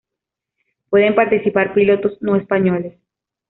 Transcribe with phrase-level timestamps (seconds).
[0.89, 2.95] Pueden participar pilotos no españoles.